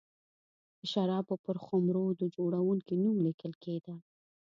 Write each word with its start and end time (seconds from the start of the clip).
د 0.79 0.81
شرابو 0.91 1.35
پر 1.45 1.55
خُمرو 1.65 2.05
د 2.21 2.23
جوړوونکي 2.35 2.93
نوم 3.03 3.17
لیکل 3.27 3.53
کېده. 3.63 3.95